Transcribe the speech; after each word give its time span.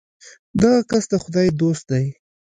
دغه 0.61 0.79
کس 0.89 1.03
د 1.11 1.13
خدای 1.23 1.47
دوست 1.61 1.83
دی. 1.91 2.05